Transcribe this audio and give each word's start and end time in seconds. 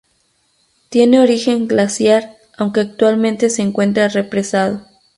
Tiene 0.89 1.19
origen 1.19 1.67
glaciar, 1.67 2.35
aunque 2.57 2.79
actualmente 2.79 3.51
se 3.51 3.61
encuentra 3.61 4.07
represado. 4.07 4.83